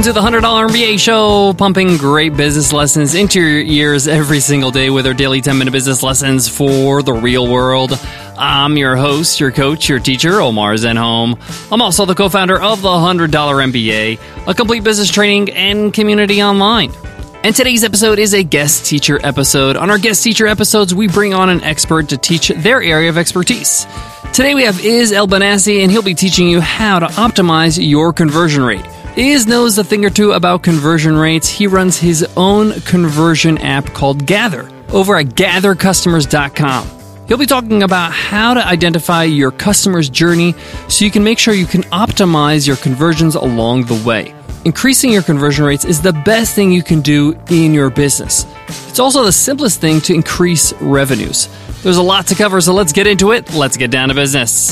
Welcome 0.00 0.14
to 0.14 0.18
the 0.18 0.40
$100 0.40 0.70
MBA 0.70 0.98
show, 0.98 1.52
pumping 1.52 1.98
great 1.98 2.34
business 2.34 2.72
lessons 2.72 3.14
into 3.14 3.38
your 3.38 3.60
ears 3.60 4.08
every 4.08 4.40
single 4.40 4.70
day 4.70 4.88
with 4.88 5.06
our 5.06 5.12
daily 5.12 5.42
10 5.42 5.58
minute 5.58 5.72
business 5.72 6.02
lessons 6.02 6.48
for 6.48 7.02
the 7.02 7.12
real 7.12 7.46
world. 7.46 7.92
I'm 8.38 8.78
your 8.78 8.96
host, 8.96 9.40
your 9.40 9.52
coach, 9.52 9.90
your 9.90 9.98
teacher, 9.98 10.40
Omar 10.40 10.72
Zenhom. 10.76 11.38
I'm 11.70 11.82
also 11.82 12.06
the 12.06 12.14
co 12.14 12.30
founder 12.30 12.58
of 12.58 12.80
the 12.80 12.88
$100 12.88 13.28
MBA, 13.28 14.48
a 14.48 14.54
complete 14.54 14.84
business 14.84 15.10
training 15.10 15.50
and 15.50 15.92
community 15.92 16.42
online. 16.42 16.94
And 17.44 17.54
today's 17.54 17.84
episode 17.84 18.18
is 18.18 18.32
a 18.32 18.42
guest 18.42 18.86
teacher 18.86 19.20
episode. 19.22 19.76
On 19.76 19.90
our 19.90 19.98
guest 19.98 20.24
teacher 20.24 20.46
episodes, 20.46 20.94
we 20.94 21.08
bring 21.08 21.34
on 21.34 21.50
an 21.50 21.62
expert 21.62 22.08
to 22.08 22.16
teach 22.16 22.48
their 22.48 22.82
area 22.82 23.10
of 23.10 23.18
expertise. 23.18 23.86
Today 24.32 24.54
we 24.54 24.62
have 24.62 24.82
Iz 24.82 25.12
El-Bahnasy, 25.12 25.82
and 25.82 25.92
he'll 25.92 26.00
be 26.00 26.14
teaching 26.14 26.48
you 26.48 26.62
how 26.62 27.00
to 27.00 27.06
optimize 27.06 27.78
your 27.78 28.14
conversion 28.14 28.62
rate. 28.62 28.86
Iz 29.16 29.46
knows 29.46 29.76
a 29.76 29.84
thing 29.84 30.04
or 30.04 30.10
two 30.10 30.32
about 30.32 30.62
conversion 30.62 31.16
rates. 31.16 31.48
He 31.48 31.66
runs 31.66 31.98
his 31.98 32.24
own 32.36 32.72
conversion 32.82 33.58
app 33.58 33.86
called 33.86 34.24
Gather 34.24 34.70
over 34.92 35.16
at 35.16 35.26
gathercustomers.com. 35.26 36.88
He'll 37.26 37.36
be 37.36 37.46
talking 37.46 37.82
about 37.82 38.12
how 38.12 38.54
to 38.54 38.66
identify 38.66 39.24
your 39.24 39.50
customer's 39.50 40.08
journey 40.08 40.54
so 40.88 41.04
you 41.04 41.10
can 41.10 41.24
make 41.24 41.38
sure 41.38 41.54
you 41.54 41.66
can 41.66 41.82
optimize 41.84 42.66
your 42.66 42.76
conversions 42.76 43.34
along 43.34 43.84
the 43.84 44.02
way. 44.06 44.34
Increasing 44.64 45.12
your 45.12 45.22
conversion 45.22 45.64
rates 45.64 45.84
is 45.84 46.02
the 46.02 46.12
best 46.12 46.54
thing 46.54 46.70
you 46.70 46.82
can 46.82 47.00
do 47.00 47.38
in 47.50 47.72
your 47.72 47.90
business. 47.90 48.46
It's 48.88 48.98
also 48.98 49.24
the 49.24 49.32
simplest 49.32 49.80
thing 49.80 50.00
to 50.02 50.14
increase 50.14 50.72
revenues. 50.74 51.48
There's 51.82 51.96
a 51.96 52.02
lot 52.02 52.26
to 52.28 52.34
cover, 52.34 52.60
so 52.60 52.74
let's 52.74 52.92
get 52.92 53.06
into 53.06 53.32
it. 53.32 53.54
Let's 53.54 53.76
get 53.76 53.90
down 53.90 54.08
to 54.10 54.14
business. 54.14 54.70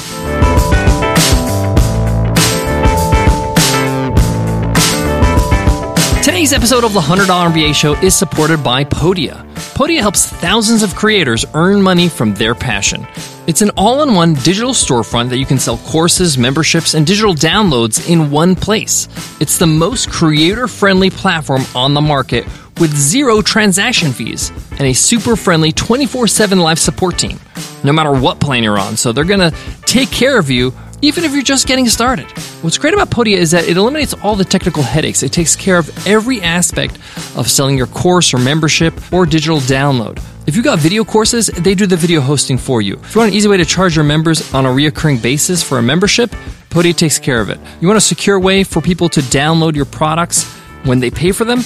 Today's 6.29 6.53
episode 6.53 6.85
of 6.85 6.93
the 6.93 7.01
$100 7.01 7.25
MBA 7.25 7.75
show 7.75 7.95
is 8.03 8.15
supported 8.15 8.63
by 8.63 8.85
Podia. 8.85 9.51
Podia 9.73 10.01
helps 10.01 10.27
thousands 10.27 10.83
of 10.83 10.95
creators 10.95 11.47
earn 11.55 11.81
money 11.81 12.07
from 12.07 12.35
their 12.35 12.55
passion. 12.55 13.07
It's 13.47 13.63
an 13.63 13.71
all 13.79 14.03
in 14.03 14.15
one 14.15 14.35
digital 14.35 14.73
storefront 14.73 15.31
that 15.31 15.39
you 15.39 15.47
can 15.47 15.59
sell 15.59 15.79
courses, 15.79 16.37
memberships, 16.37 16.93
and 16.93 17.07
digital 17.07 17.33
downloads 17.33 18.11
in 18.11 18.31
one 18.31 18.55
place. 18.55 19.09
It's 19.41 19.57
the 19.57 19.67
most 19.67 20.11
creator 20.11 20.69
friendly 20.69 21.09
platform 21.09 21.63
on 21.75 21.95
the 21.95 22.03
market 22.03 22.45
with 22.79 22.95
zero 22.95 23.41
transaction 23.41 24.13
fees 24.13 24.51
and 24.73 24.83
a 24.83 24.93
super 24.93 25.35
friendly 25.35 25.73
24 25.73 26.27
7 26.27 26.59
live 26.59 26.79
support 26.79 27.17
team, 27.17 27.41
no 27.83 27.93
matter 27.95 28.13
what 28.13 28.39
plan 28.39 28.63
you're 28.63 28.79
on. 28.79 28.99
So 28.99 29.13
they're 29.13 29.25
going 29.25 29.51
to 29.51 29.57
take 29.87 30.11
care 30.11 30.39
of 30.39 30.51
you 30.51 30.75
even 31.03 31.25
if 31.25 31.33
you're 31.33 31.43
just 31.43 31.67
getting 31.67 31.89
started. 31.89 32.27
What's 32.63 32.79
great 32.79 32.95
about 32.95 33.11
Podia 33.11 33.37
is 33.37 33.51
that 33.53 33.69
it 33.69 33.77
eliminates 33.77 34.15
all 34.15 34.37
the 34.37 34.45
technical 34.45 34.83
headaches. 34.83 35.23
It 35.23 35.33
takes 35.33 35.55
care 35.55 35.79
of 35.79 36.07
every 36.07 36.41
aspect 36.41 36.97
of 37.37 37.49
selling 37.49 37.77
your 37.77 37.87
course 37.87 38.35
or 38.35 38.39
membership 38.39 38.95
or 39.13 39.27
digital 39.27 39.59
download. 39.59 40.23
If 40.47 40.57
you've 40.57 40.65
got 40.65 40.79
video 40.79 41.05
courses, 41.05 41.49
they 41.49 41.75
do 41.75 41.87
the 41.87 41.97
video 41.97 42.21
hosting 42.21 42.57
for 42.57 42.81
you. 42.81 42.95
If 42.95 43.15
you 43.15 43.21
want 43.21 43.33
an 43.33 43.37
easy 43.37 43.49
way 43.49 43.59
to 43.59 43.65
charge 43.65 43.95
your 43.95 44.05
members 44.05 44.55
on 44.55 44.65
a 44.65 44.71
reoccurring 44.71 45.23
basis 45.23 45.63
for 45.63 45.79
a 45.79 45.83
membership, 45.83 46.31
Podia 46.71 46.97
takes 46.97 47.19
care 47.19 47.41
of 47.41 47.51
it. 47.51 47.59
You 47.81 47.89
want 47.89 47.99
a 47.99 48.01
secure 48.01 48.41
way 48.41 48.65
for 48.65 48.81
people 48.81 49.09
to 49.11 49.21
download 49.21 49.75
your 49.75 49.85
products 49.85 50.45
when 50.85 51.01
they 51.01 51.11
pay 51.11 51.33
for 51.33 51.45
them? 51.45 51.61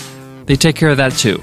They 0.47 0.57
take 0.57 0.77
care 0.77 0.91
of 0.91 0.97
that 0.97 1.13
too. 1.13 1.43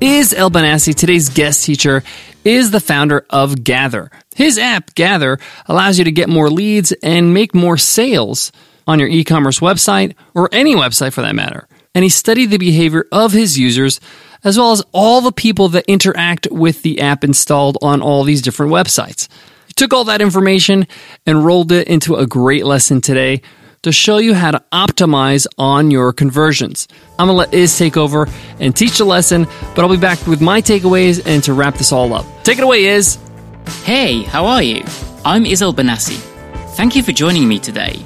Iz 0.00 0.32
El-Bahnasy, 0.32 0.94
today's 0.94 1.28
guest 1.28 1.64
teacher, 1.64 2.04
is 2.44 2.70
the 2.70 2.78
founder 2.78 3.26
of 3.30 3.64
Gather. 3.64 4.12
His 4.36 4.56
app, 4.56 4.94
Gather, 4.94 5.38
allows 5.66 5.98
you 5.98 6.04
to 6.04 6.12
get 6.12 6.28
more 6.28 6.48
leads 6.48 6.92
and 7.02 7.34
make 7.34 7.52
more 7.52 7.76
sales 7.76 8.52
on 8.86 9.00
your 9.00 9.08
e 9.08 9.24
commerce 9.24 9.58
website 9.58 10.14
or 10.34 10.48
any 10.52 10.76
website 10.76 11.12
for 11.12 11.22
that 11.22 11.34
matter. 11.34 11.66
And 11.96 12.04
he 12.04 12.10
studied 12.10 12.46
the 12.46 12.58
behavior 12.58 13.06
of 13.10 13.32
his 13.32 13.58
users 13.58 13.98
as 14.44 14.56
well 14.56 14.70
as 14.70 14.84
all 14.92 15.20
the 15.20 15.32
people 15.32 15.68
that 15.70 15.84
interact 15.88 16.46
with 16.52 16.82
the 16.82 17.00
app 17.00 17.24
installed 17.24 17.76
on 17.82 18.00
all 18.00 18.22
these 18.22 18.40
different 18.40 18.70
websites. 18.70 19.26
He 19.66 19.72
took 19.72 19.92
all 19.92 20.04
that 20.04 20.22
information 20.22 20.86
and 21.26 21.44
rolled 21.44 21.72
it 21.72 21.88
into 21.88 22.14
a 22.14 22.26
great 22.26 22.64
lesson 22.64 23.00
today 23.00 23.42
to 23.88 23.92
show 23.92 24.18
you 24.18 24.34
how 24.34 24.50
to 24.50 24.62
optimize 24.70 25.46
on 25.56 25.90
your 25.90 26.12
conversions. 26.12 26.86
I'm 27.18 27.26
gonna 27.26 27.38
let 27.38 27.54
Iz 27.54 27.76
take 27.78 27.96
over 27.96 28.28
and 28.60 28.76
teach 28.76 28.98
the 28.98 29.04
lesson, 29.04 29.46
but 29.74 29.82
I'll 29.82 29.88
be 29.88 29.96
back 29.96 30.26
with 30.26 30.42
my 30.42 30.60
takeaways 30.60 31.26
and 31.26 31.42
to 31.44 31.54
wrap 31.54 31.76
this 31.76 31.90
all 31.90 32.12
up. 32.12 32.26
Take 32.44 32.58
it 32.58 32.64
away, 32.64 32.84
Iz. 32.84 33.18
Hey, 33.84 34.22
how 34.24 34.44
are 34.44 34.62
you? 34.62 34.84
I'm 35.24 35.46
Iz 35.46 35.62
El-Bahnasy. 35.62 36.18
Thank 36.76 36.96
you 36.96 37.02
for 37.02 37.12
joining 37.12 37.48
me 37.48 37.58
today. 37.58 38.04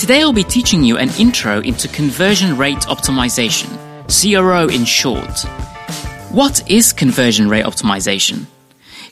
Today 0.00 0.20
I'll 0.20 0.32
be 0.32 0.42
teaching 0.42 0.82
you 0.82 0.98
an 0.98 1.10
intro 1.18 1.60
into 1.60 1.86
conversion 1.88 2.56
rate 2.56 2.86
optimization, 2.88 3.70
CRO 4.08 4.66
in 4.66 4.84
short. 4.84 5.46
What 6.32 6.68
is 6.68 6.92
conversion 6.92 7.48
rate 7.48 7.64
optimization? 7.64 8.46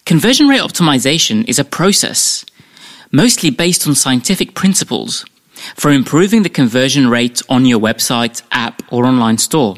Conversion 0.04 0.48
rate 0.48 0.62
optimization 0.62 1.48
is 1.48 1.60
a 1.60 1.64
process, 1.64 2.44
mostly 3.12 3.50
based 3.50 3.86
on 3.86 3.94
scientific 3.94 4.54
principles, 4.54 5.24
for 5.74 5.90
improving 5.90 6.42
the 6.42 6.48
conversion 6.48 7.08
rate 7.08 7.42
on 7.48 7.66
your 7.66 7.80
website, 7.80 8.42
app, 8.50 8.82
or 8.92 9.04
online 9.04 9.38
store. 9.38 9.76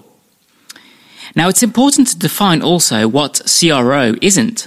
Now, 1.34 1.48
it's 1.48 1.62
important 1.62 2.08
to 2.08 2.18
define 2.18 2.62
also 2.62 3.06
what 3.06 3.40
CRO 3.46 4.14
isn't, 4.20 4.66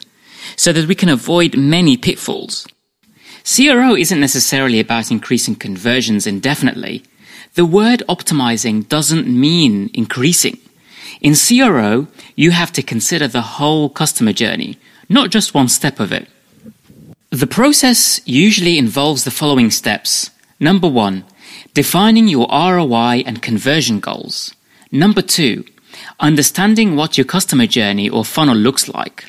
so 0.55 0.71
that 0.73 0.87
we 0.87 0.95
can 0.95 1.09
avoid 1.09 1.57
many 1.57 1.97
pitfalls. 1.97 2.67
CRO 3.43 3.95
isn't 3.95 4.19
necessarily 4.19 4.79
about 4.79 5.11
increasing 5.11 5.55
conversions 5.55 6.25
indefinitely. 6.25 7.03
The 7.55 7.65
word 7.65 8.01
optimizing 8.07 8.87
doesn't 8.87 9.27
mean 9.27 9.89
increasing. 9.93 10.57
In 11.19 11.35
CRO, 11.35 12.07
you 12.35 12.51
have 12.51 12.71
to 12.73 12.81
consider 12.81 13.27
the 13.27 13.41
whole 13.41 13.89
customer 13.89 14.33
journey, 14.33 14.77
not 15.09 15.29
just 15.29 15.53
one 15.53 15.67
step 15.67 15.99
of 15.99 16.11
it. 16.11 16.27
The 17.29 17.47
process 17.47 18.21
usually 18.25 18.77
involves 18.77 19.23
the 19.23 19.31
following 19.31 19.71
steps. 19.71 20.29
Number 20.63 20.87
one, 20.87 21.25
defining 21.73 22.29
your 22.29 22.47
ROI 22.49 23.23
and 23.25 23.41
conversion 23.41 23.99
goals. 23.99 24.55
Number 24.93 25.21
two, 25.21 25.65
understanding 26.21 26.95
what 26.95 27.17
your 27.17 27.25
customer 27.25 27.67
journey 27.67 28.07
or 28.07 28.23
funnel 28.23 28.55
looks 28.55 28.87
like. 28.87 29.25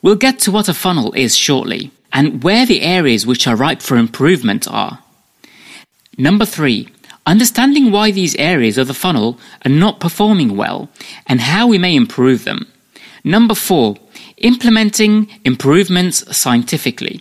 We'll 0.00 0.24
get 0.26 0.38
to 0.40 0.50
what 0.50 0.66
a 0.66 0.72
funnel 0.72 1.12
is 1.12 1.36
shortly 1.36 1.90
and 2.10 2.42
where 2.42 2.64
the 2.64 2.80
areas 2.80 3.26
which 3.26 3.46
are 3.46 3.54
ripe 3.54 3.82
for 3.82 3.98
improvement 3.98 4.66
are. 4.66 5.00
Number 6.16 6.46
three, 6.46 6.88
understanding 7.26 7.90
why 7.90 8.10
these 8.10 8.34
areas 8.36 8.78
of 8.78 8.86
the 8.86 8.94
funnel 9.04 9.38
are 9.66 9.70
not 9.84 10.00
performing 10.00 10.56
well 10.56 10.88
and 11.26 11.42
how 11.42 11.66
we 11.66 11.76
may 11.76 11.94
improve 11.94 12.44
them. 12.44 12.66
Number 13.24 13.54
four, 13.54 13.96
implementing 14.38 15.28
improvements 15.44 16.34
scientifically. 16.34 17.20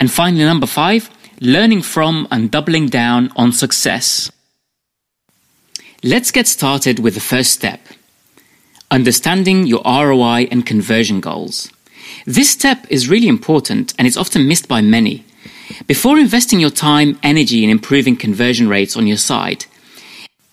And 0.00 0.10
finally, 0.10 0.44
number 0.44 0.66
five, 0.66 1.08
learning 1.40 1.82
from 1.82 2.26
and 2.30 2.50
doubling 2.50 2.86
down 2.86 3.32
on 3.36 3.52
success. 3.52 4.30
Let's 6.02 6.30
get 6.30 6.46
started 6.46 6.98
with 6.98 7.14
the 7.14 7.20
first 7.20 7.52
step 7.52 7.80
understanding 8.90 9.66
your 9.66 9.82
ROI 9.84 10.46
and 10.52 10.64
conversion 10.64 11.20
goals. 11.20 11.68
This 12.26 12.50
step 12.50 12.86
is 12.90 13.08
really 13.08 13.26
important 13.26 13.92
and 13.98 14.06
is 14.06 14.16
often 14.16 14.46
missed 14.46 14.68
by 14.68 14.82
many. 14.82 15.24
Before 15.86 16.18
investing 16.18 16.60
your 16.60 16.70
time, 16.70 17.18
energy 17.22 17.64
in 17.64 17.70
improving 17.70 18.16
conversion 18.16 18.68
rates 18.68 18.96
on 18.96 19.06
your 19.06 19.16
site, 19.16 19.66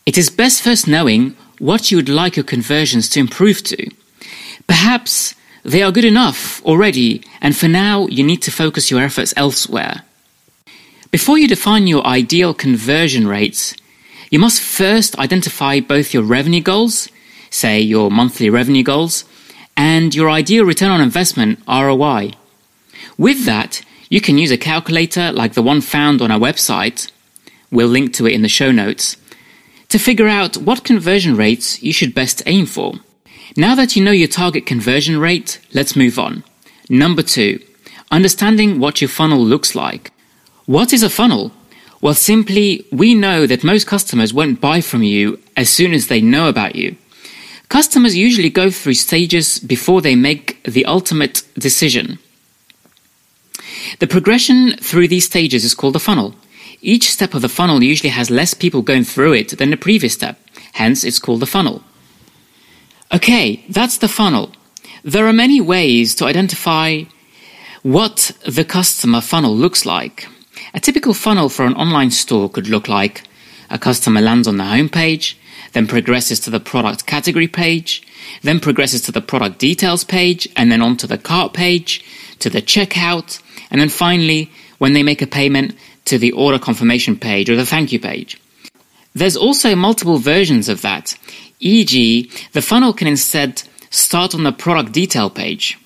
it 0.06 0.18
is 0.18 0.30
best 0.30 0.64
first 0.64 0.88
knowing 0.88 1.36
what 1.60 1.92
you 1.92 1.98
would 1.98 2.10
like 2.10 2.36
your 2.36 2.46
conversions 2.46 3.08
to 3.10 3.20
improve 3.20 3.62
to. 3.64 3.92
Perhaps 4.66 5.36
they 5.64 5.84
are 5.84 5.92
good 5.92 6.06
enough 6.06 6.64
already, 6.66 7.24
and 7.42 7.56
for 7.56 7.68
now 7.68 8.08
you 8.08 8.24
need 8.24 8.42
to 8.42 8.52
focus 8.52 8.90
your 8.90 9.02
efforts 9.02 9.34
elsewhere. 9.38 10.02
Before 11.12 11.38
you 11.38 11.50
define 11.50 11.88
your 11.88 12.08
ideal 12.08 12.54
conversion 12.54 13.28
rates, 13.28 13.76
you 14.30 14.40
must 14.40 14.62
first 14.62 15.20
identify 15.20 15.82
both 15.82 16.14
your 16.14 16.24
revenue 16.24 16.62
goals, 16.62 17.10
say 17.50 17.82
your 17.82 18.10
monthly 18.10 18.50
revenue 18.50 18.82
goals, 18.82 19.26
and 19.76 20.16
your 20.16 20.30
ideal 20.30 20.64
return 20.64 20.90
on 20.90 21.02
investment 21.02 21.60
ROI. 21.68 22.32
With 23.18 23.44
that, 23.44 23.82
you 24.08 24.22
can 24.22 24.38
use 24.38 24.52
a 24.52 24.58
calculator 24.58 25.34
like 25.34 25.52
the 25.54 25.62
one 25.62 25.82
found 25.82 26.22
on 26.22 26.32
our 26.32 26.40
website, 26.40 27.12
we'll 27.70 27.90
link 27.90 28.14
to 28.14 28.26
it 28.26 28.34
in 28.34 28.42
the 28.42 28.48
show 28.48 28.72
notes, 28.72 29.18
to 29.90 30.00
figure 30.00 30.30
out 30.30 30.56
what 30.56 30.86
conversion 30.86 31.36
rates 31.36 31.84
you 31.84 31.92
should 31.92 32.16
best 32.16 32.42
aim 32.46 32.66
for. 32.66 32.94
Now 33.58 33.76
that 33.76 33.98
you 33.98 34.04
know 34.04 34.12
your 34.12 34.30
target 34.30 34.66
conversion 34.66 35.20
rate, 35.20 35.60
let's 35.74 35.94
move 35.98 36.18
on. 36.18 36.46
Number 36.90 37.22
two, 37.22 37.60
understanding 38.10 38.80
what 38.80 39.02
your 39.02 39.10
funnel 39.10 39.44
looks 39.44 39.76
like. 39.76 40.12
What 40.66 40.94
is 40.94 41.04
a 41.04 41.10
funnel? 41.10 41.52
Well, 42.02 42.14
simply, 42.14 42.86
we 42.92 43.14
know 43.14 43.46
that 43.48 43.64
most 43.64 43.88
customers 43.88 44.34
won't 44.34 44.62
buy 44.62 44.82
from 44.82 45.04
you 45.04 45.40
as 45.56 45.70
soon 45.70 45.94
as 45.94 46.08
they 46.08 46.22
know 46.22 46.50
about 46.50 46.76
you. 46.76 46.96
Customers 47.70 48.18
usually 48.18 48.50
go 48.50 48.70
through 48.70 48.96
stages 48.96 49.60
before 49.60 50.02
they 50.02 50.16
make 50.16 50.62
the 50.64 50.86
ultimate 50.86 51.44
decision. 51.56 52.20
The 54.00 54.08
progression 54.08 54.76
through 54.78 55.08
these 55.08 55.26
stages 55.26 55.64
is 55.64 55.76
called 55.76 55.96
a 55.96 56.00
funnel. 56.00 56.36
Each 56.82 57.12
step 57.12 57.34
of 57.34 57.42
the 57.42 57.50
funnel 57.50 57.84
usually 57.84 58.10
has 58.10 58.30
less 58.30 58.54
people 58.54 58.82
going 58.82 59.04
through 59.04 59.34
it 59.34 59.58
than 59.58 59.70
the 59.70 59.78
previous 59.78 60.14
step, 60.14 60.40
hence, 60.74 61.04
it's 61.04 61.20
called 61.20 61.44
a 61.44 61.46
funnel. 61.46 61.84
Okay, 63.14 63.64
that's 63.70 63.98
the 63.98 64.08
funnel. 64.08 64.52
There 65.04 65.28
are 65.28 65.34
many 65.34 65.62
ways 65.62 66.16
to 66.16 66.26
identify 66.26 67.04
what 67.84 68.32
the 68.46 68.66
customer 68.66 69.22
funnel 69.22 69.56
looks 69.56 69.86
like. 69.86 70.28
A 70.74 70.80
typical 70.80 71.14
funnel 71.14 71.50
for 71.50 71.66
an 71.66 71.74
online 71.76 72.12
store 72.12 72.50
could 72.50 72.70
look 72.70 72.88
like 72.88 73.24
a 73.70 73.78
customer 73.78 74.22
lands 74.22 74.48
on 74.48 74.58
the 74.58 74.64
homepage, 74.64 75.36
then 75.74 75.88
progresses 75.88 76.40
to 76.42 76.50
the 76.50 76.60
product 76.60 77.06
category 77.06 77.48
page, 77.48 78.04
then 78.42 78.60
progresses 78.60 79.02
to 79.02 79.12
the 79.12 79.22
product 79.22 79.60
details 79.60 80.04
page, 80.04 80.48
and 80.56 80.72
then 80.72 80.82
onto 80.82 81.08
the 81.08 81.18
cart 81.18 81.54
page, 81.54 82.04
to 82.40 82.50
the 82.50 82.62
checkout, 82.62 83.42
and 83.70 83.80
then 83.80 83.90
finally, 83.90 84.52
when 84.78 84.94
they 84.94 85.04
make 85.04 85.22
a 85.22 85.28
payment, 85.28 85.76
to 86.06 86.18
the 86.18 86.32
order 86.32 86.60
confirmation 86.60 87.16
page 87.16 87.50
or 87.50 87.56
the 87.56 87.66
thank 87.66 87.92
you 87.92 88.00
page. 88.00 88.42
There's 89.14 89.38
also 89.38 89.76
multiple 89.76 90.18
versions 90.18 90.70
of 90.70 90.82
that, 90.82 91.18
e.g., 91.60 92.32
the 92.54 92.62
funnel 92.62 92.94
can 92.94 93.08
instead 93.08 93.64
start 93.90 94.34
on 94.34 94.44
the 94.44 94.52
product 94.52 94.94
detail 94.94 95.30
page. 95.30 95.78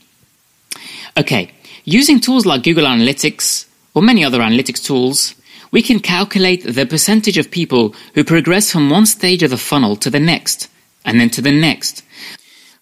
Okay, 1.17 1.51
using 1.83 2.19
tools 2.19 2.45
like 2.45 2.63
Google 2.63 2.85
Analytics 2.85 3.65
or 3.95 4.03
many 4.03 4.23
other 4.23 4.39
analytics 4.39 4.83
tools, 4.83 5.33
we 5.71 5.81
can 5.81 5.99
calculate 5.99 6.63
the 6.63 6.85
percentage 6.85 7.37
of 7.37 7.49
people 7.49 7.95
who 8.13 8.23
progress 8.23 8.71
from 8.71 8.89
one 8.89 9.05
stage 9.05 9.41
of 9.41 9.49
the 9.49 9.57
funnel 9.57 9.95
to 9.95 10.09
the 10.09 10.19
next, 10.19 10.69
and 11.03 11.19
then 11.19 11.29
to 11.31 11.41
the 11.41 11.51
next. 11.51 12.03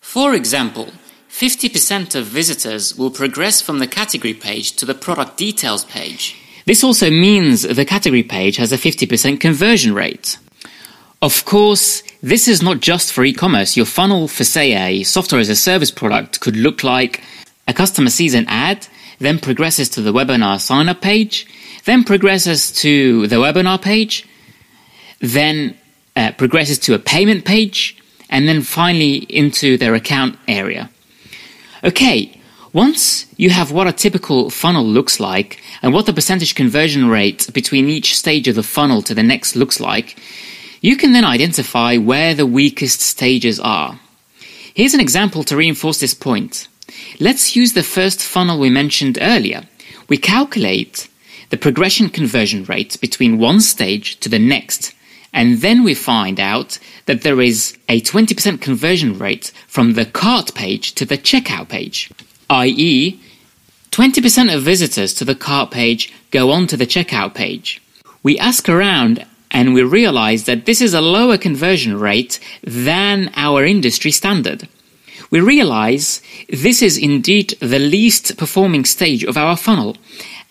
For 0.01 0.33
example, 0.35 0.89
50% 1.29 2.15
of 2.15 2.25
visitors 2.25 2.95
will 2.95 3.09
progress 3.09 3.61
from 3.61 3.79
the 3.79 3.87
category 3.87 4.33
page 4.33 4.73
to 4.73 4.85
the 4.85 4.93
product 4.93 5.37
details 5.37 5.85
page. 5.85 6.35
This 6.65 6.83
also 6.83 7.09
means 7.09 7.63
the 7.63 7.85
category 7.85 8.23
page 8.23 8.57
has 8.57 8.71
a 8.71 8.77
50% 8.77 9.39
conversion 9.39 9.93
rate. 9.93 10.37
Of 11.21 11.45
course, 11.45 12.03
this 12.21 12.47
is 12.47 12.61
not 12.61 12.79
just 12.79 13.11
for 13.11 13.23
e-commerce. 13.23 13.75
Your 13.75 13.85
funnel 13.85 14.27
for, 14.27 14.43
say, 14.43 14.73
a 14.73 15.03
software 15.03 15.41
as 15.41 15.49
a 15.49 15.55
service 15.55 15.91
product 15.91 16.39
could 16.41 16.55
look 16.55 16.83
like 16.83 17.23
a 17.67 17.73
customer 17.73 18.09
sees 18.09 18.33
an 18.33 18.45
ad, 18.47 18.87
then 19.19 19.39
progresses 19.39 19.89
to 19.89 20.01
the 20.01 20.13
webinar 20.13 20.59
sign 20.59 20.89
up 20.89 21.01
page, 21.01 21.47
then 21.85 22.03
progresses 22.03 22.71
to 22.71 23.27
the 23.27 23.37
webinar 23.37 23.81
page, 23.81 24.27
then 25.19 25.77
uh, 26.15 26.31
progresses 26.37 26.79
to 26.79 26.93
a 26.93 26.99
payment 26.99 27.45
page, 27.45 28.01
and 28.29 28.47
then 28.47 28.61
finally 28.61 29.15
into 29.15 29.77
their 29.77 29.95
account 29.95 30.37
area. 30.47 30.89
Okay, 31.83 32.39
once 32.73 33.27
you 33.37 33.51
have 33.51 33.71
what 33.71 33.87
a 33.87 33.93
typical 33.93 34.49
funnel 34.49 34.83
looks 34.83 35.19
like 35.19 35.61
and 35.81 35.93
what 35.93 36.07
the 36.07 36.13
percentage 36.13 36.55
conversion 36.55 37.07
rate 37.07 37.47
between 37.53 37.87
each 37.87 38.17
stage 38.17 38.47
of 38.47 38.55
the 38.55 38.63
funnel 38.63 39.01
to 39.03 39.13
the 39.13 39.21
next 39.21 39.55
looks 39.55 39.79
like, 39.79 40.17
you 40.81 40.97
can 40.97 41.13
then 41.13 41.23
identify 41.23 41.97
where 41.97 42.33
the 42.33 42.45
weakest 42.45 42.99
stages 42.99 43.59
are. 43.59 43.99
Here's 44.73 44.95
an 44.95 44.99
example 44.99 45.43
to 45.43 45.55
reinforce 45.55 45.99
this 45.99 46.15
point. 46.15 46.67
Let's 47.19 47.55
use 47.55 47.73
the 47.73 47.83
first 47.83 48.21
funnel 48.21 48.59
we 48.59 48.69
mentioned 48.69 49.17
earlier. 49.21 49.63
We 50.09 50.17
calculate 50.17 51.07
the 51.49 51.57
progression 51.57 52.09
conversion 52.09 52.63
rate 52.65 52.99
between 53.01 53.37
one 53.37 53.61
stage 53.61 54.19
to 54.21 54.29
the 54.29 54.39
next, 54.39 54.93
and 55.33 55.59
then 55.61 55.83
we 55.83 55.93
find 55.93 56.39
out 56.39 56.79
that 57.05 57.21
there 57.21 57.41
is 57.41 57.77
a 57.89 58.01
20% 58.01 58.61
conversion 58.61 59.17
rate 59.17 59.51
from 59.67 59.93
the 59.93 60.05
cart 60.05 60.53
page 60.53 60.93
to 60.95 61.05
the 61.05 61.17
checkout 61.17 61.69
page, 61.69 62.11
i.e., 62.49 63.19
20% 63.91 64.55
of 64.55 64.63
visitors 64.63 65.13
to 65.13 65.23
the 65.23 65.35
cart 65.35 65.69
page 65.69 66.11
go 66.31 66.49
on 66.49 66.65
to 66.65 66.75
the 66.75 66.87
checkout 66.87 67.35
page. 67.35 67.79
We 68.23 68.39
ask 68.39 68.67
around 68.67 69.25
and 69.51 69.75
we 69.75 69.83
realize 69.83 70.45
that 70.45 70.65
this 70.65 70.81
is 70.81 70.95
a 70.95 71.01
lower 71.01 71.37
conversion 71.37 71.99
rate 71.99 72.39
than 72.63 73.31
our 73.35 73.63
industry 73.63 74.09
standard. 74.09 74.67
We 75.33 75.39
realize 75.39 76.21
this 76.47 76.83
is 76.83 76.95
indeed 76.95 77.57
the 77.59 77.79
least 77.79 78.37
performing 78.37 78.85
stage 78.85 79.23
of 79.23 79.35
our 79.35 79.57
funnel 79.57 79.97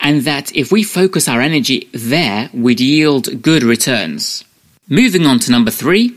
and 0.01 0.23
that 0.23 0.53
if 0.53 0.73
we 0.73 0.83
focus 0.83 1.29
our 1.29 1.39
energy 1.39 1.87
there, 1.93 2.49
we'd 2.53 2.81
yield 2.81 3.41
good 3.41 3.63
returns. 3.63 4.43
Moving 4.89 5.25
on 5.25 5.39
to 5.39 5.51
number 5.51 5.71
three 5.71 6.13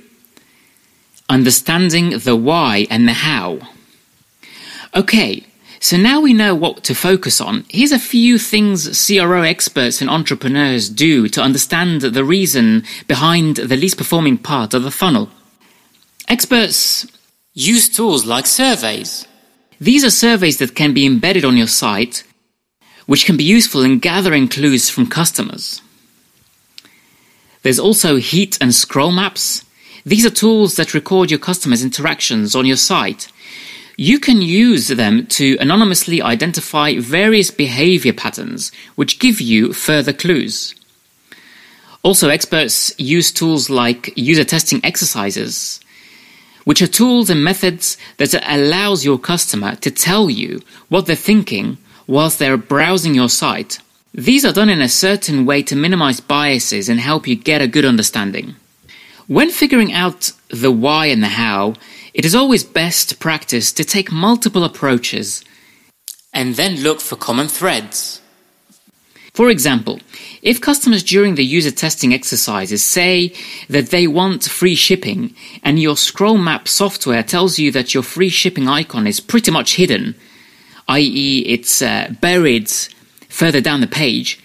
understanding 1.28 2.18
the 2.18 2.34
why 2.34 2.88
and 2.90 3.06
the 3.06 3.12
how. 3.12 3.60
Okay, 4.96 5.46
so 5.78 5.96
now 5.96 6.20
we 6.20 6.32
know 6.32 6.52
what 6.52 6.82
to 6.84 6.94
focus 6.96 7.40
on. 7.40 7.64
Here's 7.68 7.92
a 7.92 8.00
few 8.00 8.36
things 8.36 9.06
CRO 9.06 9.42
experts 9.42 10.00
and 10.00 10.10
entrepreneurs 10.10 10.88
do 10.88 11.28
to 11.28 11.40
understand 11.40 12.00
the 12.00 12.24
reason 12.24 12.82
behind 13.06 13.58
the 13.58 13.76
least 13.76 13.96
performing 13.96 14.38
part 14.38 14.74
of 14.74 14.82
the 14.82 14.90
funnel. 14.90 15.30
Experts 16.26 17.06
use 17.56 17.88
tools 17.88 18.24
like 18.24 18.46
surveys. 18.46 19.26
These 19.80 20.04
are 20.04 20.10
surveys 20.10 20.58
that 20.58 20.76
can 20.76 20.94
be 20.94 21.04
embedded 21.04 21.44
on 21.44 21.56
your 21.56 21.66
site 21.66 22.22
which 23.06 23.24
can 23.24 23.36
be 23.36 23.44
useful 23.44 23.82
in 23.82 23.98
gathering 23.98 24.48
clues 24.48 24.90
from 24.90 25.06
customers. 25.06 25.80
There's 27.62 27.78
also 27.78 28.16
heat 28.16 28.58
and 28.60 28.74
scroll 28.74 29.12
maps. 29.12 29.64
These 30.04 30.26
are 30.26 30.30
tools 30.30 30.76
that 30.76 30.94
record 30.94 31.30
your 31.30 31.40
customers' 31.40 31.82
interactions 31.82 32.54
on 32.54 32.66
your 32.66 32.76
site. 32.76 33.28
You 33.96 34.20
can 34.20 34.42
use 34.42 34.88
them 34.88 35.26
to 35.28 35.56
anonymously 35.58 36.20
identify 36.20 36.98
various 36.98 37.50
behavior 37.50 38.12
patterns, 38.12 38.70
which 38.94 39.18
give 39.18 39.40
you 39.40 39.72
further 39.72 40.12
clues. 40.12 40.74
Also, 42.02 42.28
experts 42.28 42.94
use 42.98 43.32
tools 43.32 43.68
like 43.70 44.12
user 44.16 44.44
testing 44.44 44.80
exercises, 44.84 45.80
which 46.66 46.82
are 46.82 46.88
tools 46.88 47.30
and 47.30 47.44
methods 47.44 47.96
that 48.16 48.34
allows 48.44 49.04
your 49.04 49.18
customer 49.18 49.76
to 49.76 49.88
tell 49.88 50.28
you 50.28 50.60
what 50.88 51.06
they're 51.06 51.14
thinking 51.14 51.78
whilst 52.08 52.40
they're 52.40 52.56
browsing 52.56 53.14
your 53.14 53.28
site. 53.28 53.78
These 54.12 54.44
are 54.44 54.52
done 54.52 54.68
in 54.68 54.80
a 54.80 54.88
certain 54.88 55.46
way 55.46 55.62
to 55.62 55.76
minimize 55.76 56.18
biases 56.18 56.88
and 56.88 56.98
help 56.98 57.28
you 57.28 57.36
get 57.36 57.62
a 57.62 57.68
good 57.68 57.84
understanding. 57.84 58.56
When 59.28 59.50
figuring 59.50 59.92
out 59.92 60.32
the 60.48 60.72
why 60.72 61.06
and 61.06 61.22
the 61.22 61.28
how, 61.28 61.74
it 62.12 62.24
is 62.24 62.34
always 62.34 62.64
best 62.64 63.20
practice 63.20 63.72
to 63.72 63.84
take 63.84 64.10
multiple 64.10 64.64
approaches 64.64 65.44
and 66.34 66.56
then 66.56 66.82
look 66.82 67.00
for 67.00 67.14
common 67.14 67.46
threads. 67.46 68.20
For 69.36 69.50
example, 69.50 70.00
if 70.40 70.62
customers 70.62 71.02
during 71.02 71.34
the 71.34 71.44
user 71.44 71.70
testing 71.70 72.14
exercises 72.14 72.82
say 72.82 73.34
that 73.68 73.90
they 73.90 74.06
want 74.06 74.44
free 74.44 74.74
shipping 74.74 75.34
and 75.62 75.78
your 75.78 75.98
scroll 75.98 76.38
map 76.38 76.66
software 76.66 77.22
tells 77.22 77.58
you 77.58 77.70
that 77.72 77.92
your 77.92 78.02
free 78.02 78.30
shipping 78.30 78.66
icon 78.66 79.06
is 79.06 79.20
pretty 79.20 79.50
much 79.50 79.76
hidden, 79.76 80.14
i.e., 80.88 81.44
it's 81.46 81.82
uh, 81.82 82.14
buried 82.22 82.70
further 83.28 83.60
down 83.60 83.82
the 83.82 83.86
page, 83.86 84.40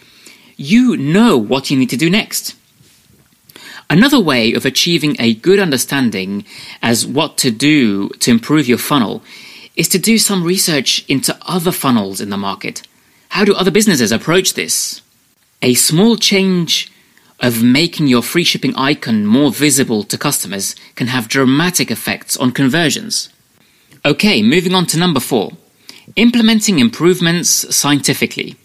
you 0.57 0.97
know 0.97 1.37
what 1.37 1.71
you 1.71 1.77
need 1.77 1.91
to 1.91 1.95
do 1.95 2.09
next. 2.09 2.57
Another 3.89 4.19
way 4.19 4.51
of 4.51 4.65
achieving 4.65 5.15
a 5.19 5.35
good 5.35 5.59
understanding 5.59 6.43
as 6.81 7.07
what 7.07 7.37
to 7.37 7.49
do 7.49 8.09
to 8.19 8.29
improve 8.29 8.67
your 8.67 8.77
funnel 8.77 9.23
is 9.77 9.87
to 9.87 9.97
do 9.97 10.17
some 10.17 10.43
research 10.43 11.05
into 11.07 11.37
other 11.43 11.71
funnels 11.71 12.19
in 12.19 12.29
the 12.29 12.35
market. 12.35 12.85
How 13.31 13.45
do 13.45 13.55
other 13.55 13.71
businesses 13.71 14.11
approach 14.11 14.55
this? 14.55 15.01
A 15.61 15.73
small 15.73 16.17
change 16.17 16.91
of 17.39 17.63
making 17.63 18.07
your 18.07 18.21
free 18.21 18.43
shipping 18.43 18.75
icon 18.75 19.25
more 19.25 19.51
visible 19.51 20.03
to 20.03 20.17
customers 20.17 20.75
can 20.95 21.07
have 21.07 21.29
dramatic 21.29 21.89
effects 21.89 22.35
on 22.35 22.51
conversions. 22.51 23.29
Okay, 24.03 24.41
moving 24.41 24.73
on 24.73 24.85
to 24.87 24.99
number 24.99 25.21
four 25.21 25.51
Implementing 26.17 26.79
improvements 26.79 27.73
scientifically. 27.73 28.57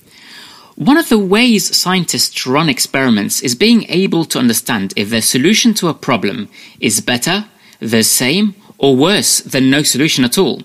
One 0.74 0.96
of 0.96 1.10
the 1.10 1.18
ways 1.18 1.76
scientists 1.76 2.44
run 2.44 2.68
experiments 2.68 3.42
is 3.42 3.54
being 3.54 3.86
able 3.88 4.24
to 4.24 4.40
understand 4.40 4.92
if 4.96 5.10
their 5.10 5.22
solution 5.22 5.74
to 5.74 5.86
a 5.86 5.94
problem 5.94 6.48
is 6.80 7.00
better, 7.00 7.44
the 7.78 8.02
same, 8.02 8.56
or 8.78 8.96
worse 8.96 9.38
than 9.38 9.70
no 9.70 9.84
solution 9.84 10.24
at 10.24 10.36
all. 10.36 10.62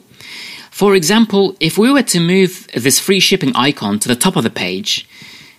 For 0.81 0.95
example, 0.95 1.55
if 1.59 1.77
we 1.77 1.91
were 1.91 2.01
to 2.01 2.19
move 2.19 2.67
this 2.73 2.99
free 2.99 3.19
shipping 3.19 3.55
icon 3.55 3.99
to 3.99 4.07
the 4.07 4.15
top 4.15 4.35
of 4.35 4.41
the 4.43 4.49
page, 4.49 5.07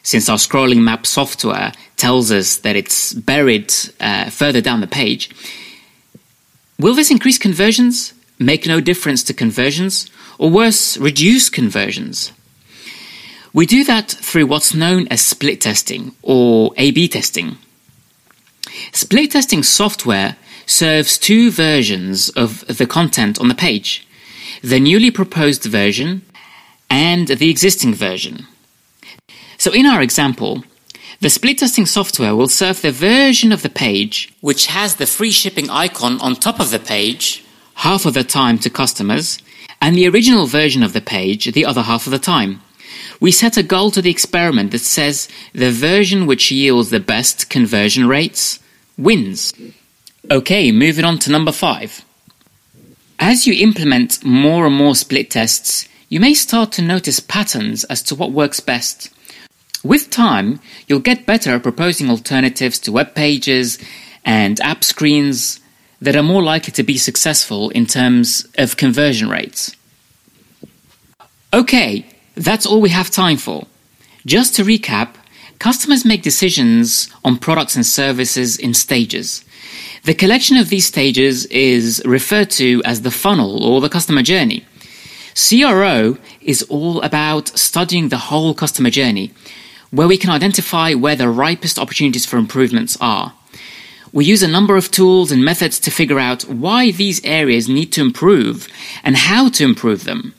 since 0.03 0.29
our 0.29 0.37
scrolling 0.37 0.83
map 0.83 1.07
software 1.07 1.71
tells 1.97 2.33
us 2.33 2.57
that 2.57 2.75
it's 2.75 3.13
buried 3.13 3.73
uh, 4.01 4.31
further 4.31 4.61
down 4.61 4.81
the 4.81 4.89
page, 4.89 5.31
will 6.77 6.97
this 6.97 7.13
increase 7.13 7.39
conversions? 7.39 8.15
make 8.41 8.67
no 8.67 8.81
difference 8.81 9.23
to 9.23 9.33
conversions, 9.33 10.11
or 10.39 10.51
worse, 10.51 10.97
reduce 10.97 11.49
conversions. 11.49 12.33
We 13.53 13.65
do 13.65 13.85
that 13.85 14.11
through 14.11 14.47
what's 14.49 14.75
known 14.75 15.07
as 15.07 15.21
split 15.21 15.61
testing 15.61 16.17
or 16.23 16.73
A 16.77 16.91
B 16.91 17.07
testing. 17.07 17.59
Split 18.91 19.31
testing 19.31 19.63
software 19.63 20.35
serves 20.67 21.17
two 21.17 21.53
versions 21.53 22.29
of 22.31 22.67
the 22.67 22.89
content 22.89 23.39
on 23.41 23.47
the 23.47 23.55
page 23.55 24.05
the 24.63 24.81
newly 24.81 25.11
proposed 25.11 25.65
version 25.65 26.23
and 26.89 27.29
the 27.29 27.51
existing 27.51 27.95
version. 27.95 28.47
So, 29.59 29.73
in 29.73 29.87
our 29.87 30.03
example, 30.03 30.65
the 31.21 31.31
split 31.31 31.59
testing 31.59 31.87
software 31.87 32.35
will 32.35 32.49
serve 32.49 32.83
the 32.83 32.91
version 32.91 33.53
of 33.53 33.63
the 33.63 33.71
page 33.71 34.33
which 34.41 34.67
has 34.67 34.97
the 34.97 35.07
free 35.07 35.31
shipping 35.31 35.71
icon 35.71 36.21
on 36.21 36.35
top 36.35 36.59
of 36.61 36.71
the 36.71 36.79
page 36.81 37.45
half 37.77 38.07
of 38.07 38.15
the 38.15 38.25
time 38.25 38.59
to 38.59 38.71
customers 38.71 39.39
and 39.81 39.97
the 39.97 40.09
original 40.09 40.47
version 40.47 40.83
of 40.83 40.93
the 40.93 41.01
page 41.01 41.53
the 41.53 41.65
other 41.65 41.83
half 41.83 42.07
of 42.07 42.13
the 42.13 42.19
time. 42.19 42.61
We 43.21 43.33
set 43.33 43.57
a 43.57 43.63
goal 43.63 43.91
to 43.93 44.03
the 44.03 44.11
experiment 44.11 44.73
that 44.73 44.81
says 44.81 45.29
the 45.53 45.71
version 45.71 46.27
which 46.27 46.51
yields 46.51 46.91
the 46.91 47.01
best 47.01 47.49
conversion 47.49 48.09
rates 48.09 48.59
wins. 48.99 49.55
Okay, 50.31 50.73
moving 50.73 51.05
on 51.05 51.19
to 51.21 51.31
number 51.31 51.53
five. 51.53 52.05
As 53.25 53.47
you 53.47 53.55
implement 53.55 54.25
more 54.25 54.67
and 54.67 54.75
more 54.75 54.97
split 54.97 55.31
tests, 55.31 55.89
you 56.09 56.19
may 56.19 56.35
start 56.35 56.73
to 56.73 56.83
notice 56.83 57.21
patterns 57.21 57.85
as 57.85 58.03
to 58.03 58.17
what 58.17 58.33
works 58.33 58.59
best. 58.59 59.11
With 59.85 60.11
time, 60.11 60.59
you'll 60.89 60.99
get 60.99 61.25
better 61.25 61.55
at 61.55 61.63
proposing 61.63 62.11
alternatives 62.11 62.81
to 62.81 62.91
web 62.91 63.15
pages 63.15 63.79
and 64.25 64.59
app 64.59 64.83
screens 64.83 65.61
that 66.01 66.17
are 66.17 66.25
more 66.25 66.43
likely 66.43 66.73
to 66.73 66.83
be 66.83 66.99
successful 66.99 67.71
in 67.71 67.87
terms 67.87 68.45
of 68.59 68.77
conversion 68.77 69.29
rates. 69.29 69.77
Okay, 71.55 72.05
that's 72.35 72.67
all 72.67 72.81
we 72.81 72.91
have 72.91 73.09
time 73.09 73.37
for. 73.37 73.69
Just 74.27 74.57
to 74.57 74.65
recap, 74.65 75.15
customers 75.61 76.05
make 76.05 76.23
decisions 76.23 77.09
on 77.25 77.39
products 77.39 77.77
and 77.77 77.87
services 77.87 78.57
in 78.57 78.75
stages. 78.75 79.45
The 80.05 80.15
collection 80.15 80.57
of 80.57 80.69
these 80.69 80.87
stages 80.87 81.47
is 81.47 82.03
referred 82.05 82.51
to 82.59 82.83
as 82.85 83.03
the 83.03 83.13
funnel 83.13 83.63
or 83.63 83.81
the 83.81 83.89
customer 83.89 84.25
journey. 84.25 84.67
CRO 85.37 86.19
is 86.41 86.65
all 86.65 87.01
about 87.03 87.57
studying 87.57 88.09
the 88.09 88.27
whole 88.29 88.53
customer 88.53 88.91
journey, 88.91 89.33
where 89.93 90.09
we 90.09 90.19
can 90.19 90.31
identify 90.31 90.93
where 90.95 91.15
the 91.15 91.29
ripest 91.29 91.79
opportunities 91.79 92.27
for 92.27 92.37
improvements 92.37 92.99
are. 93.01 93.35
We 94.13 94.25
use 94.25 94.43
a 94.43 94.49
number 94.49 94.77
of 94.77 94.91
tools 94.91 95.31
and 95.31 95.45
methods 95.45 95.79
to 95.79 95.93
figure 95.93 96.19
out 96.19 96.43
why 96.49 96.91
these 96.91 97.25
areas 97.25 97.69
need 97.69 97.93
to 97.93 98.01
improve 98.01 98.67
and 99.05 99.17
how 99.17 99.51
to 99.51 99.63
improve 99.65 100.03
them. 100.03 100.35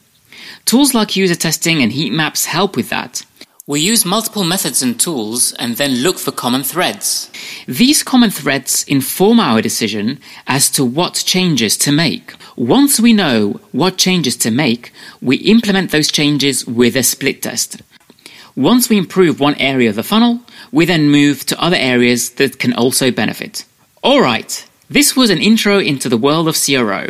Tools 0.66 0.94
like 0.94 1.16
user 1.16 1.36
testing 1.36 1.82
and 1.82 1.94
heat 1.94 2.12
maps 2.12 2.48
help 2.48 2.76
with 2.76 2.90
that. 2.90 3.26
We 3.66 3.80
use 3.80 4.04
multiple 4.04 4.44
methods 4.44 4.82
and 4.82 5.00
tools 5.00 5.54
and 5.54 5.78
then 5.78 6.04
look 6.04 6.20
for 6.20 6.34
common 6.34 6.64
threads. 6.64 7.32
These 7.66 8.04
common 8.04 8.30
threads 8.30 8.84
inform 8.90 9.40
our 9.40 9.62
decision 9.62 10.20
as 10.48 10.70
to 10.72 10.84
what 10.84 11.24
changes 11.26 11.78
to 11.78 11.94
make. 11.94 12.34
Once 12.58 13.00
we 13.00 13.14
know 13.14 13.62
what 13.72 13.98
changes 13.98 14.36
to 14.38 14.52
make, 14.52 14.92
we 15.22 15.38
implement 15.38 15.92
those 15.92 16.12
changes 16.12 16.68
with 16.68 16.98
a 16.98 17.04
split 17.04 17.42
test. 17.42 17.82
Once 18.58 18.90
we 18.90 18.98
improve 18.98 19.40
one 19.40 19.56
area 19.56 19.90
of 19.90 19.96
the 19.96 20.04
funnel, 20.04 20.42
we 20.74 20.84
then 20.84 21.10
move 21.10 21.46
to 21.46 21.64
other 21.64 21.78
areas 21.78 22.32
that 22.32 22.60
can 22.60 22.74
also 22.74 23.12
benefit. 23.12 23.64
Alright, 24.04 24.68
this 24.90 25.16
was 25.16 25.30
an 25.30 25.42
intro 25.42 25.80
into 25.80 26.10
the 26.10 26.18
world 26.18 26.50
of 26.50 26.62
CRO. 26.62 27.08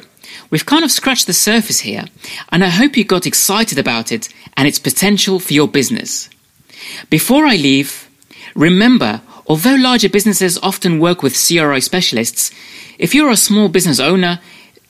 We've 0.51 0.67
kind 0.67 0.83
of 0.83 0.91
scratched 0.91 1.25
the 1.25 1.33
surface 1.33 1.79
here, 1.79 2.05
and 2.51 2.63
I 2.63 2.69
hope 2.69 2.95
you 2.95 3.03
got 3.03 3.25
excited 3.25 3.79
about 3.79 4.11
it 4.11 4.29
and 4.55 4.67
its 4.67 4.77
potential 4.77 5.39
for 5.39 5.53
your 5.53 5.67
business. 5.67 6.29
Before 7.09 7.45
I 7.45 7.55
leave, 7.55 8.09
remember, 8.55 9.21
although 9.47 9.75
larger 9.75 10.09
businesses 10.09 10.57
often 10.59 10.99
work 10.99 11.23
with 11.23 11.47
CRO 11.47 11.79
specialists, 11.79 12.51
if 12.97 13.13
you're 13.13 13.31
a 13.31 13.37
small 13.37 13.69
business 13.69 13.99
owner, 13.99 14.39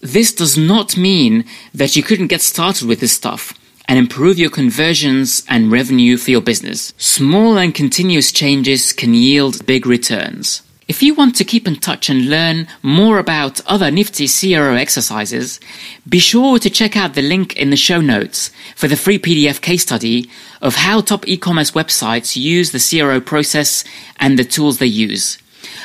this 0.01 0.33
does 0.33 0.57
not 0.57 0.97
mean 0.97 1.45
that 1.73 1.95
you 1.95 2.03
couldn't 2.03 2.27
get 2.27 2.41
started 2.41 2.87
with 2.87 2.99
this 2.99 3.13
stuff 3.13 3.53
and 3.87 3.97
improve 3.99 4.37
your 4.37 4.49
conversions 4.49 5.43
and 5.49 5.71
revenue 5.71 6.17
for 6.17 6.31
your 6.31 6.41
business. 6.41 6.93
Small 6.97 7.57
and 7.57 7.73
continuous 7.73 8.31
changes 8.31 8.93
can 8.93 9.13
yield 9.13 9.65
big 9.65 9.85
returns. 9.85 10.61
If 10.87 11.01
you 11.01 11.13
want 11.13 11.35
to 11.37 11.45
keep 11.45 11.67
in 11.67 11.77
touch 11.77 12.09
and 12.09 12.29
learn 12.29 12.67
more 12.81 13.17
about 13.17 13.61
other 13.65 13.89
nifty 13.89 14.27
CRO 14.27 14.75
exercises, 14.75 15.59
be 16.07 16.19
sure 16.19 16.59
to 16.59 16.69
check 16.69 16.97
out 16.97 17.13
the 17.13 17.21
link 17.21 17.55
in 17.55 17.69
the 17.69 17.77
show 17.77 18.01
notes 18.01 18.51
for 18.75 18.89
the 18.89 18.97
free 18.97 19.17
PDF 19.17 19.61
case 19.61 19.83
study 19.83 20.29
of 20.61 20.75
how 20.75 20.99
top 20.99 21.27
e-commerce 21.27 21.71
websites 21.71 22.35
use 22.35 22.71
the 22.71 22.99
CRO 22.99 23.21
process 23.21 23.85
and 24.17 24.37
the 24.37 24.43
tools 24.43 24.79
they 24.79 24.85
use. 24.85 25.37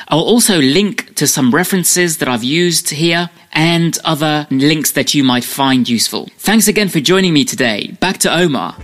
I'll 0.09 0.19
also 0.19 0.59
link 0.59 1.15
to 1.15 1.27
some 1.27 1.51
references 1.51 2.17
that 2.17 2.27
I've 2.27 2.43
used 2.43 2.89
here 2.89 3.29
and 3.53 3.97
other 4.03 4.47
links 4.51 4.91
that 4.91 5.13
you 5.13 5.23
might 5.23 5.45
find 5.45 5.87
useful. 5.87 6.29
Thanks 6.39 6.67
again 6.67 6.89
for 6.89 6.99
joining 6.99 7.33
me 7.33 7.45
today. 7.45 7.95
Back 8.01 8.17
to 8.19 8.33
Omar. 8.33 8.75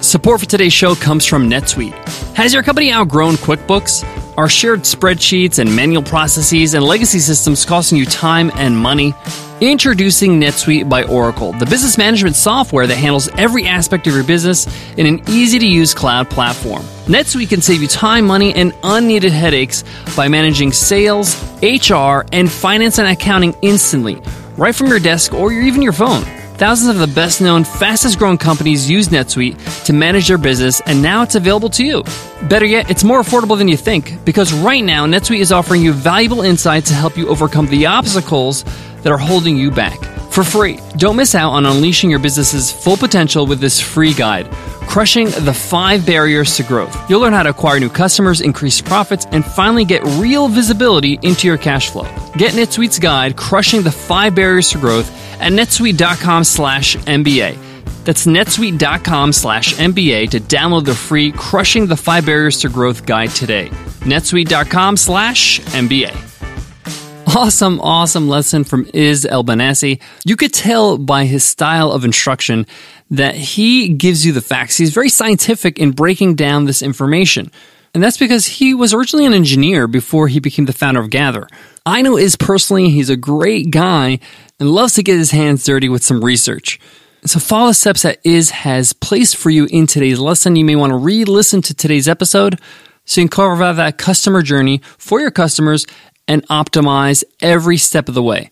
Support 0.00 0.40
for 0.40 0.46
today's 0.46 0.72
show 0.72 0.94
comes 0.94 1.26
from 1.26 1.48
NetSuite. 1.48 1.94
Has 2.34 2.54
your 2.54 2.62
company 2.62 2.92
outgrown 2.92 3.34
QuickBooks? 3.34 4.21
Are 4.38 4.48
shared 4.48 4.80
spreadsheets 4.80 5.58
and 5.58 5.76
manual 5.76 6.02
processes 6.02 6.72
and 6.72 6.82
legacy 6.82 7.18
systems 7.18 7.66
costing 7.66 7.98
you 7.98 8.06
time 8.06 8.50
and 8.54 8.76
money? 8.76 9.14
Introducing 9.60 10.40
NetSuite 10.40 10.88
by 10.88 11.04
Oracle, 11.04 11.52
the 11.52 11.66
business 11.66 11.98
management 11.98 12.34
software 12.34 12.86
that 12.86 12.96
handles 12.96 13.28
every 13.36 13.66
aspect 13.66 14.06
of 14.06 14.14
your 14.14 14.24
business 14.24 14.66
in 14.96 15.04
an 15.04 15.22
easy 15.28 15.58
to 15.58 15.66
use 15.66 15.92
cloud 15.92 16.30
platform. 16.30 16.82
NetSuite 17.04 17.50
can 17.50 17.60
save 17.60 17.82
you 17.82 17.88
time, 17.88 18.26
money, 18.26 18.54
and 18.54 18.74
unneeded 18.82 19.32
headaches 19.32 19.84
by 20.16 20.28
managing 20.28 20.72
sales, 20.72 21.36
HR, 21.62 22.24
and 22.32 22.50
finance 22.50 22.98
and 22.98 23.08
accounting 23.08 23.54
instantly, 23.60 24.22
right 24.56 24.74
from 24.74 24.86
your 24.86 24.98
desk 24.98 25.34
or 25.34 25.52
even 25.52 25.82
your 25.82 25.92
phone. 25.92 26.24
Thousands 26.62 26.90
of 26.90 26.98
the 27.00 27.12
best 27.12 27.40
known, 27.40 27.64
fastest 27.64 28.20
growing 28.20 28.38
companies 28.38 28.88
use 28.88 29.08
NetSuite 29.08 29.84
to 29.86 29.92
manage 29.92 30.28
their 30.28 30.38
business, 30.38 30.80
and 30.86 31.02
now 31.02 31.22
it's 31.22 31.34
available 31.34 31.68
to 31.70 31.84
you. 31.84 32.04
Better 32.48 32.64
yet, 32.64 32.88
it's 32.88 33.02
more 33.02 33.20
affordable 33.20 33.58
than 33.58 33.66
you 33.66 33.76
think 33.76 34.24
because 34.24 34.52
right 34.52 34.84
now 34.84 35.04
NetSuite 35.04 35.40
is 35.40 35.50
offering 35.50 35.82
you 35.82 35.92
valuable 35.92 36.42
insights 36.42 36.90
to 36.90 36.94
help 36.94 37.16
you 37.16 37.26
overcome 37.26 37.66
the 37.66 37.86
obstacles 37.86 38.62
that 39.02 39.10
are 39.10 39.18
holding 39.18 39.56
you 39.56 39.72
back 39.72 40.11
for 40.32 40.42
free. 40.44 40.80
Don't 40.96 41.16
miss 41.16 41.34
out 41.34 41.50
on 41.50 41.66
unleashing 41.66 42.10
your 42.10 42.18
business's 42.18 42.72
full 42.72 42.96
potential 42.96 43.46
with 43.46 43.60
this 43.60 43.80
free 43.80 44.14
guide, 44.14 44.50
Crushing 44.88 45.26
the 45.30 45.52
Five 45.54 46.04
Barriers 46.06 46.56
to 46.56 46.62
Growth. 46.62 46.96
You'll 47.08 47.20
learn 47.20 47.32
how 47.32 47.42
to 47.42 47.50
acquire 47.50 47.78
new 47.78 47.88
customers, 47.88 48.40
increase 48.40 48.80
profits, 48.80 49.26
and 49.26 49.44
finally 49.44 49.84
get 49.84 50.02
real 50.18 50.48
visibility 50.48 51.18
into 51.22 51.46
your 51.46 51.58
cash 51.58 51.90
flow. 51.90 52.04
Get 52.36 52.54
NetSuite's 52.54 52.98
guide, 52.98 53.36
Crushing 53.36 53.82
the 53.82 53.92
Five 53.92 54.34
Barriers 54.34 54.70
to 54.70 54.78
Growth, 54.78 55.10
at 55.40 55.52
netsuite.com 55.52 56.44
slash 56.44 56.96
MBA. 56.96 57.56
That's 58.04 58.26
netsuite.com 58.26 59.32
slash 59.32 59.74
MBA 59.74 60.30
to 60.30 60.40
download 60.40 60.84
the 60.86 60.94
free 60.94 61.30
Crushing 61.32 61.86
the 61.86 61.96
Five 61.96 62.26
Barriers 62.26 62.58
to 62.60 62.68
Growth 62.68 63.06
guide 63.06 63.30
today. 63.30 63.68
netsuite.com 64.00 64.96
slash 64.96 65.60
MBA. 65.60 66.31
Awesome, 67.34 67.80
awesome 67.80 68.28
lesson 68.28 68.62
from 68.62 68.86
Iz 68.92 69.24
El-Bahnasy. 69.24 70.02
You 70.26 70.36
could 70.36 70.52
tell 70.52 70.98
by 70.98 71.24
his 71.24 71.42
style 71.42 71.90
of 71.90 72.04
instruction 72.04 72.66
that 73.10 73.34
he 73.34 73.88
gives 73.88 74.26
you 74.26 74.32
the 74.32 74.42
facts. 74.42 74.76
He's 74.76 74.92
very 74.92 75.08
scientific 75.08 75.78
in 75.78 75.92
breaking 75.92 76.34
down 76.34 76.66
this 76.66 76.82
information. 76.82 77.50
And 77.94 78.02
that's 78.02 78.18
because 78.18 78.46
he 78.46 78.74
was 78.74 78.92
originally 78.92 79.24
an 79.24 79.32
engineer 79.32 79.86
before 79.86 80.28
he 80.28 80.40
became 80.40 80.66
the 80.66 80.74
founder 80.74 81.00
of 81.00 81.08
Gather. 81.08 81.48
I 81.86 82.02
know 82.02 82.18
Iz 82.18 82.36
personally, 82.36 82.90
he's 82.90 83.08
a 83.08 83.16
great 83.16 83.70
guy 83.70 84.18
and 84.60 84.70
loves 84.70 84.92
to 84.94 85.02
get 85.02 85.16
his 85.16 85.30
hands 85.30 85.64
dirty 85.64 85.88
with 85.88 86.04
some 86.04 86.22
research. 86.22 86.78
So 87.24 87.40
follow 87.40 87.68
the 87.68 87.74
steps 87.74 88.02
that 88.02 88.20
Iz 88.24 88.50
has 88.50 88.92
placed 88.92 89.36
for 89.36 89.48
you 89.48 89.66
in 89.70 89.86
today's 89.86 90.18
lesson. 90.18 90.56
You 90.56 90.66
may 90.66 90.76
want 90.76 90.90
to 90.90 90.98
re-listen 90.98 91.62
to 91.62 91.74
today's 91.74 92.08
episode 92.08 92.60
so 93.04 93.20
you 93.20 93.28
can 93.28 93.30
carve 93.30 93.62
out 93.62 93.76
that 93.76 93.98
customer 93.98 94.42
journey 94.42 94.82
for 94.98 95.20
your 95.20 95.30
customers 95.30 95.86
and 96.32 96.48
optimize 96.48 97.24
every 97.40 97.76
step 97.76 98.08
of 98.08 98.14
the 98.14 98.22
way. 98.22 98.50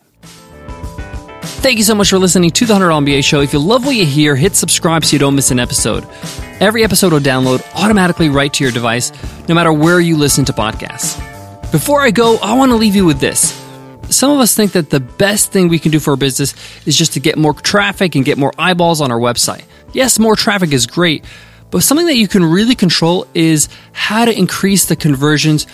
Thank 1.62 1.78
you 1.78 1.84
so 1.84 1.94
much 1.94 2.10
for 2.10 2.18
listening 2.18 2.50
to 2.50 2.66
the 2.66 2.74
$100 2.74 3.04
MBA 3.04 3.24
show. 3.24 3.40
If 3.40 3.54
you 3.54 3.58
love 3.58 3.86
what 3.86 3.96
you 3.96 4.04
hear, 4.04 4.36
hit 4.36 4.54
subscribe 4.54 5.04
so 5.04 5.14
you 5.14 5.18
don't 5.18 5.34
miss 5.34 5.50
an 5.50 5.58
episode. 5.58 6.06
Every 6.60 6.84
episode 6.84 7.12
will 7.12 7.20
download 7.20 7.64
automatically 7.74 8.28
right 8.28 8.52
to 8.52 8.64
your 8.64 8.72
device, 8.72 9.12
no 9.48 9.54
matter 9.54 9.72
where 9.72 9.98
you 9.98 10.18
listen 10.18 10.44
to 10.44 10.52
podcasts. 10.52 11.18
Before 11.72 12.02
I 12.02 12.10
go, 12.10 12.36
I 12.42 12.54
want 12.54 12.70
to 12.70 12.76
leave 12.76 12.96
you 12.96 13.06
with 13.06 13.20
this. 13.20 13.52
Some 14.10 14.30
of 14.30 14.40
us 14.40 14.54
think 14.54 14.72
that 14.72 14.90
the 14.90 15.00
best 15.00 15.52
thing 15.52 15.68
we 15.68 15.78
can 15.78 15.90
do 15.90 16.00
for 16.00 16.10
our 16.10 16.16
business 16.16 16.54
is 16.86 16.96
just 16.96 17.12
to 17.14 17.20
get 17.20 17.38
more 17.38 17.54
traffic 17.54 18.14
and 18.14 18.24
get 18.24 18.36
more 18.38 18.52
eyeballs 18.58 19.00
on 19.00 19.10
our 19.10 19.20
website. 19.20 19.64
Yes, 19.92 20.18
more 20.18 20.36
traffic 20.36 20.72
is 20.72 20.86
great, 20.86 21.24
but 21.70 21.82
something 21.82 22.06
that 22.06 22.16
you 22.16 22.26
can 22.26 22.44
really 22.44 22.74
control 22.74 23.26
is 23.34 23.68
how 23.92 24.24
to 24.24 24.36
increase 24.36 24.86
the 24.86 24.96
conversions 24.96 25.66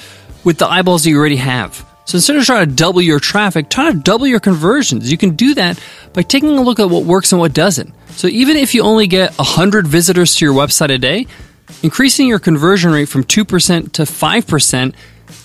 with 0.43 0.59
the 0.59 0.67
eyeballs 0.67 1.05
that 1.05 1.11
you 1.11 1.19
already 1.19 1.37
have. 1.37 1.86
So 2.07 2.17
instead 2.17 2.37
of 2.37 2.45
trying 2.45 2.69
to 2.69 2.75
double 2.75 3.03
your 3.03 3.19
traffic, 3.21 3.69
try 3.69 3.91
to 3.91 3.99
double 3.99 4.27
your 4.27 4.41
conversions. 4.41 5.11
You 5.11 5.19
can 5.19 5.35
do 5.35 5.55
that 5.55 5.79
by 6.13 6.23
taking 6.23 6.57
a 6.57 6.63
look 6.63 6.79
at 6.79 6.89
what 6.89 7.05
works 7.05 7.33
and 7.33 7.41
what 7.41 7.53
doesn't. 7.53 7.93
So 8.11 8.29
even 8.29 8.57
if 8.57 8.75
you 8.75 8.83
only 8.83 9.09
get 9.09 9.37
100 9.39 9.87
visitors 9.87 10.37
to 10.37 10.45
your 10.45 10.55
website 10.55 10.95
a 10.95 10.99
day, 10.99 11.27
increasing 11.83 12.29
your 12.29 12.39
conversion 12.39 12.93
rate 12.93 13.09
from 13.09 13.25
2% 13.25 13.93
to 13.93 14.03
5% 14.03 14.95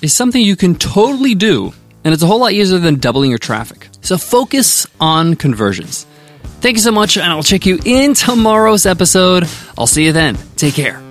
is 0.04 0.16
something 0.16 0.42
you 0.42 0.56
can 0.56 0.76
totally 0.76 1.34
do, 1.34 1.74
and 2.04 2.14
it's 2.14 2.24
a 2.24 2.28
whole 2.28 2.40
lot 2.40 2.54
easier 2.54 2.78
than 2.78 3.00
doubling 3.00 3.32
your 3.32 3.40
traffic. 3.40 3.88
So 4.02 4.18
focus 4.18 4.86
on 5.00 5.36
conversions. 5.36 6.06
Thank 6.62 6.78
you 6.78 6.84
so 6.84 6.92
much, 6.92 7.18
and 7.18 7.26
I'll 7.26 7.42
check 7.42 7.66
you 7.66 7.80
in 7.86 8.14
tomorrow's 8.14 8.86
episode. 8.86 9.48
I'll 9.78 9.88
see 9.88 10.06
you 10.06 10.12
then. 10.12 10.38
Take 10.58 10.76
care. 10.76 11.11